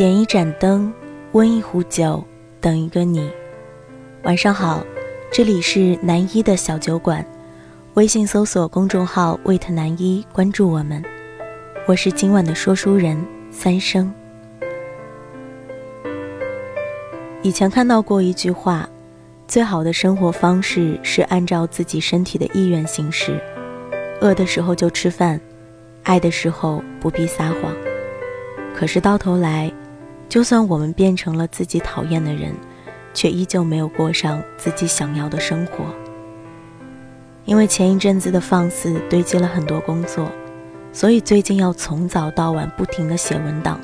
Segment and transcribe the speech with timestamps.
[0.00, 0.90] 点一盏灯，
[1.32, 2.24] 温一壶酒，
[2.58, 3.30] 等一个你。
[4.22, 4.82] 晚上好，
[5.30, 7.22] 这里是南一的小酒馆，
[7.92, 11.04] 微信搜索公众号 “wait 南一”，关注我们。
[11.86, 14.10] 我是今晚的说书人三生。
[17.42, 18.88] 以前看到过一句话：
[19.46, 23.38] 最好的生活方式是按照自己身体的意愿行事，
[24.22, 25.38] 饿的时候就吃饭，
[26.04, 27.76] 爱的时候不必撒谎。
[28.74, 29.70] 可是到头来，
[30.30, 32.54] 就算我们变成了自己讨厌的人，
[33.12, 35.84] 却依旧没有过上自己想要的生活。
[37.44, 40.30] 因为前一阵子的放肆堆积了很多工作，
[40.92, 43.80] 所以最近要从早到晚不停的写文档。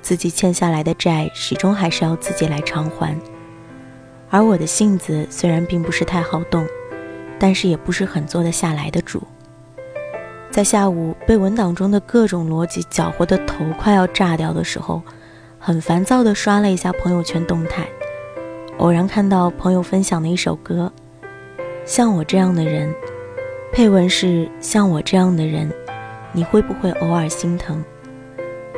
[0.00, 3.18] 自己欠下来的债，始终还是要自己来偿还。
[4.30, 6.64] 而我的性子虽然并不是太好动，
[7.36, 9.20] 但是也不是很做得下来的主。
[10.52, 15.02] 在下午被文档中的各种逻辑搅和的头快要炸掉的时候。
[15.66, 17.88] 很烦躁地刷了一下朋友圈动态，
[18.76, 20.92] 偶然看到朋友分享的一首歌，
[21.86, 22.92] 《像我这样的人》，
[23.72, 25.72] 配文是“像我这样的人，
[26.32, 27.82] 你会不会偶尔心疼？”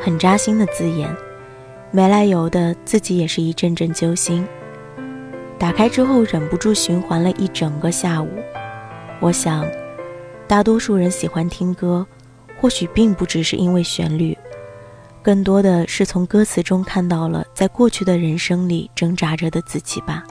[0.00, 1.12] 很扎心的字眼，
[1.90, 4.46] 没来由的自己也是一阵阵揪心。
[5.58, 8.28] 打开之后忍不住循环了一整个下午。
[9.18, 9.66] 我想，
[10.46, 12.06] 大多数人喜欢听歌，
[12.60, 14.38] 或许并不只是因为旋律。
[15.26, 20.22] 更多的是从歌词中看到了在过去的人生里挣扎着的自己吧。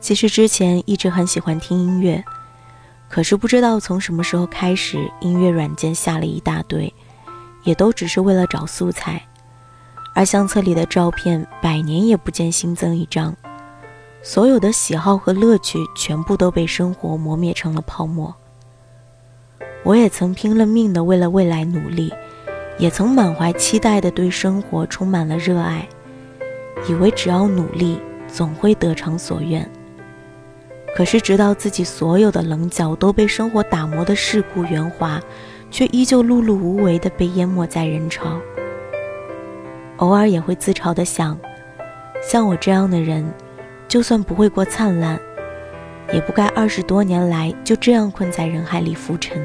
[0.00, 2.24] 其实之前一直很喜欢听音乐，
[3.08, 6.92] 可是不知道从什么时候开始，音乐软件下了一大堆，
[7.62, 9.24] 也都只是为了找素材，
[10.16, 13.36] 而相册里的照片百年也不见新增一张，
[14.20, 18.34] 所有的喜好和乐趣全部都被生活磨灭成了泡沫。
[19.84, 22.12] 我也曾拼了命的为了未来努力。
[22.78, 25.86] 也曾满怀期待地对生活充满了热爱，
[26.88, 27.98] 以为只要努力，
[28.28, 29.68] 总会得偿所愿。
[30.96, 35.20] 可是，直到自己所有的棱角都被生活打磨的世故圆滑，
[35.70, 38.40] 却依旧碌碌无为地被淹没在人潮。
[39.98, 41.38] 偶尔也会自嘲地想，
[42.22, 43.28] 像我这样的人，
[43.88, 45.20] 就算不会过灿烂，
[46.12, 49.36] 也不该二十多年来就这样困在人海里浮沉。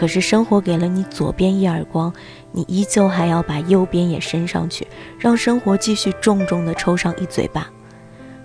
[0.00, 2.10] 可是生活给了你左边一耳光，
[2.52, 4.86] 你依旧还要把右边也伸上去，
[5.18, 7.68] 让生活继续重重的抽上一嘴巴，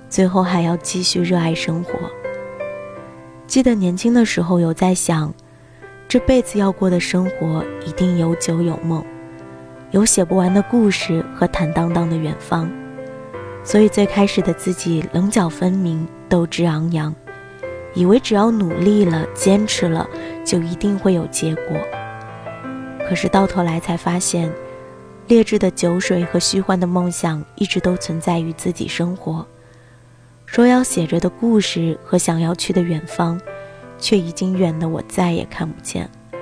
[0.10, 1.94] 最后还要继续热爱生活。
[3.48, 5.34] 记得年轻的时候有在想，
[6.10, 9.02] 这辈子要过的生活一定有酒有梦，
[9.92, 12.70] 有写不完的故事和坦荡荡的远方，
[13.64, 17.16] 所以最开始的自己棱角分明，斗志昂扬。
[17.96, 20.08] 以为只要努力了、坚持了，
[20.46, 21.78] 就一定会有结果。
[23.08, 24.52] 可是到头来才发现，
[25.28, 29.46] 劣质的酒水和虚幻的梦想一直都存在于自己生活。
[30.46, 33.40] 说要写着的故事和想要去的远方，
[33.98, 36.10] 却已经远得我再也看不见。《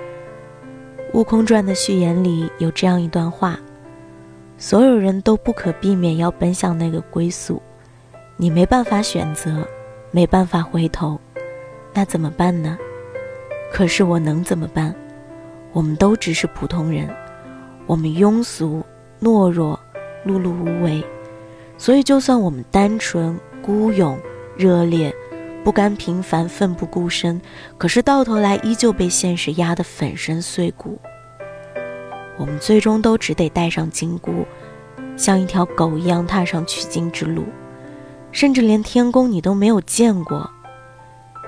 [1.14, 3.60] 悟空传》的序言里有这样一段话：
[4.58, 7.62] 所有人都不可避免要奔向那个归宿，
[8.36, 9.68] 你没办法选择，
[10.12, 11.20] 没办法回头。
[11.94, 12.78] 那怎么办呢？
[13.72, 14.94] 可是我能怎么办？
[15.72, 17.10] 我们都只是普通人，
[17.88, 18.84] 我们庸俗、
[19.22, 19.80] 懦弱、
[20.26, 21.04] 碌碌无为，
[21.78, 24.18] 所以就算我们单纯、孤勇、
[24.56, 25.12] 热烈、
[25.64, 27.42] 不甘平凡、奋不顾身，
[27.78, 31.00] 可是到头来依旧被现实压得粉身碎骨。
[32.38, 34.46] 我们最终都只得带上金箍，
[35.16, 37.44] 像一条狗一样踏上取经之路，
[38.32, 40.50] 甚至连天宫你都没有见过。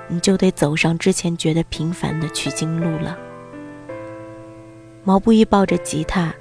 [0.08, 3.18] 你就得走上之前觉得平凡的取经路了。
[5.04, 6.34] 毛不易抱着吉他，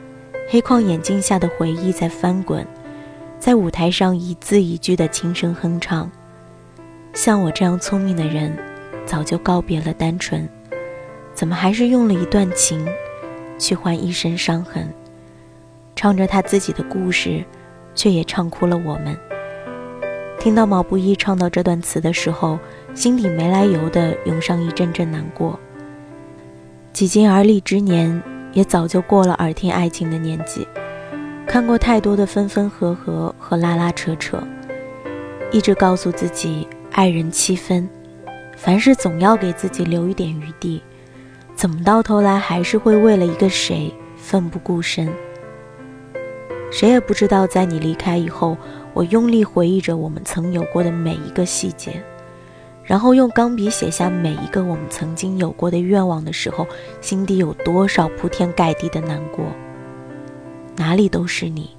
[0.48, 2.66] 黑框眼镜下的回忆在翻滚，
[3.38, 6.10] 在舞台上一字一句的轻声哼唱。
[7.14, 8.56] 像我这样聪明的人，
[9.06, 10.48] 早就告别了单纯，
[11.34, 12.86] 怎么还是用了一段情，
[13.58, 14.88] 去换一身伤痕？
[15.96, 17.44] 唱着他自己的故事，
[17.94, 19.16] 却也唱哭了我们。
[20.38, 22.58] 听到毛不易唱到这段词的时候。
[22.94, 25.58] 心底没来由的涌上一阵阵难过。
[26.92, 30.66] 几经而立之年，也早就过了耳听爱情的年纪，
[31.46, 34.40] 看过太多的分分合合和拉拉扯扯，
[35.50, 37.88] 一直告诉自己爱人七分，
[38.56, 40.80] 凡事总要给自己留一点余地，
[41.56, 45.12] 怎么到头来还是会为了一个谁奋不顾身？
[46.70, 48.56] 谁也不知道，在你离开以后，
[48.92, 52.00] 我用力回忆着我们曾有过的每一个细节。
[52.84, 56.66] 然后用钢笔写下每一个我们曾经有过的愿望的时候，
[57.00, 59.44] 心底有多少铺天盖地的难过？
[60.76, 61.70] 哪里都是你。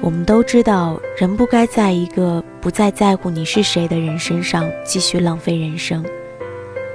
[0.00, 6.04] 我们都知道，人不该在一个不再在乎你是谁的人身上继续浪费人生，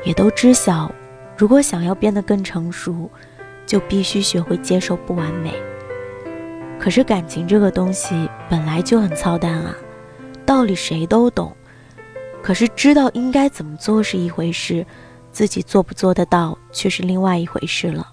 [0.04, 0.92] 也都知晓，
[1.38, 3.10] 如果想要变得更成熟，
[3.66, 5.54] 就必须学会接受不完美。
[6.80, 9.76] 可是感情这个东西本来就很操蛋啊，
[10.46, 11.52] 道理谁都懂，
[12.42, 14.86] 可是知道应该怎么做是一回事，
[15.32, 18.08] 自己做不做得到却是另外一回事了。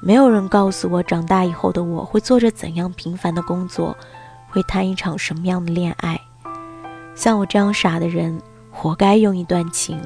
[0.00, 3.96] 没有人告诉我，长大以后的我会做着怎样平凡的工作，
[4.48, 6.20] 会谈一场什么样的恋爱。
[7.14, 8.40] 像我这样傻的人，
[8.70, 10.00] 活该用一段情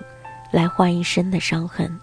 [0.50, 1.98] 来换一身的伤痕。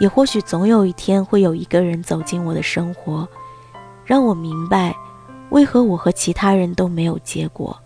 [0.00, 3.28] 也或许总有一天，会有一个人走进我的生活，
[4.04, 4.96] 让我明白，
[5.50, 7.78] 为何我和其他人都没有结果。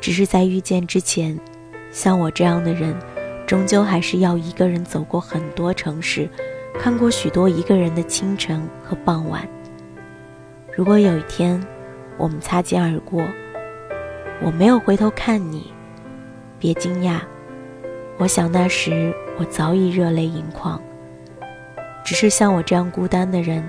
[0.00, 1.38] 只是在遇见之前，
[1.90, 2.94] 像我这样的人，
[3.46, 6.28] 终究还是要一个人走过很多城市。
[6.78, 9.46] 看过许多一个人的清晨和傍晚。
[10.72, 11.62] 如果有一天
[12.16, 13.22] 我们擦肩而过，
[14.40, 15.74] 我没有回头看你，
[16.58, 17.20] 别惊讶。
[18.16, 20.80] 我想那时我早已热泪盈眶。
[22.02, 23.62] 只是像我这样孤单的人，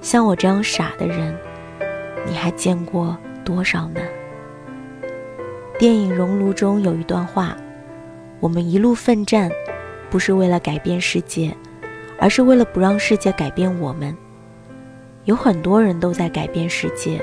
[0.00, 1.36] 像我这样傻的人，
[2.28, 4.00] 你还见过多少呢？
[5.78, 7.56] 电影《熔炉》中有一段话：
[8.40, 9.50] 我们一路奋战，
[10.08, 11.54] 不是为了改变世界。
[12.16, 14.16] 而是为了不让世界改变我们。
[15.24, 17.20] 有很多人都在改变世界，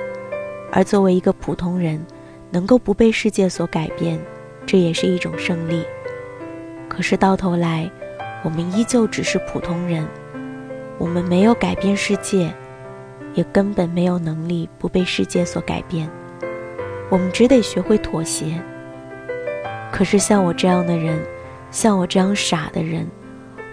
[0.69, 2.05] 而作为一个普通人，
[2.51, 4.19] 能够不被世界所改变，
[4.65, 5.85] 这也是一种胜利。
[6.89, 7.89] 可是到头来，
[8.43, 10.05] 我们依旧只是普通人，
[10.97, 12.53] 我们没有改变世界，
[13.33, 16.07] 也根本没有能力不被世界所改变。
[17.11, 18.59] 我们只得学会妥协。
[19.91, 21.21] 可是像我这样的人，
[21.69, 23.05] 像我这样傻的人。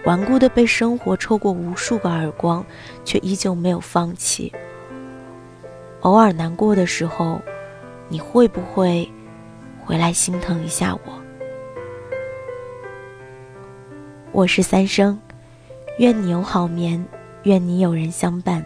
[0.05, 2.65] 顽固的被生活抽过无数个耳光，
[3.03, 4.51] 却依旧没有放弃。
[5.99, 7.41] 偶尔难过的时候，
[8.07, 9.07] 你会不会
[9.85, 11.13] 回来心疼一下我？
[14.31, 15.19] 我是三生，
[15.97, 17.05] 愿你有好眠，
[17.43, 18.65] 愿你有人相伴。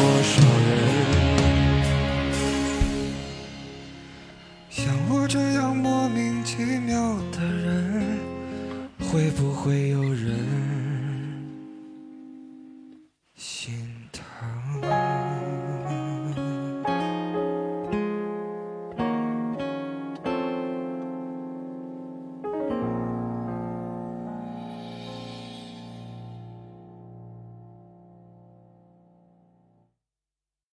[9.11, 10.60] 会不会有人